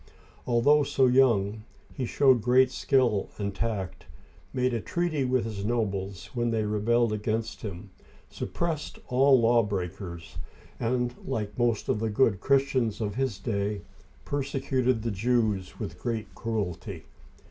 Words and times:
Although 0.47 0.81
so 0.81 1.05
young, 1.05 1.61
he 1.93 2.07
showed 2.07 2.41
great 2.41 2.71
skill 2.71 3.29
and 3.37 3.53
tact, 3.53 4.07
made 4.51 4.73
a 4.73 4.81
treaty 4.81 5.25
with 5.25 5.45
his 5.45 5.63
nobles 5.63 6.31
when 6.33 6.49
they 6.49 6.65
rebelled 6.65 7.13
against 7.13 7.61
him, 7.61 7.91
suppressed 8.27 8.97
all 9.09 9.39
law 9.39 9.61
breakers, 9.61 10.37
and— 10.79 11.13
like 11.23 11.55
most 11.55 11.87
of 11.87 11.99
the 11.99 12.09
good 12.09 12.39
Christians 12.39 12.99
of 12.99 13.13
his 13.13 13.37
day— 13.37 13.81
persecuted 14.25 15.03
the 15.03 15.11
Jews 15.11 15.77
with 15.79 15.99
great 15.99 16.33
cruelty. 16.33 17.03